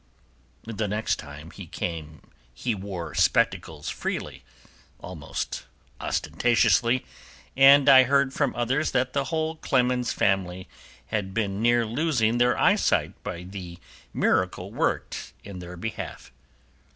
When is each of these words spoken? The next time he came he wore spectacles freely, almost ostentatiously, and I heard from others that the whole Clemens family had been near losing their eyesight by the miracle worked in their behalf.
The 0.63 0.87
next 0.87 1.17
time 1.17 1.51
he 1.51 1.67
came 1.67 2.21
he 2.55 2.73
wore 2.73 3.13
spectacles 3.13 3.87
freely, 3.89 4.43
almost 4.99 5.67
ostentatiously, 5.99 7.05
and 7.55 7.87
I 7.87 8.05
heard 8.05 8.33
from 8.33 8.55
others 8.55 8.93
that 8.93 9.13
the 9.13 9.25
whole 9.25 9.57
Clemens 9.57 10.11
family 10.11 10.67
had 11.13 11.35
been 11.35 11.61
near 11.61 11.85
losing 11.85 12.39
their 12.39 12.57
eyesight 12.57 13.13
by 13.23 13.43
the 13.43 13.77
miracle 14.11 14.71
worked 14.71 15.33
in 15.43 15.59
their 15.59 15.77
behalf. 15.77 16.31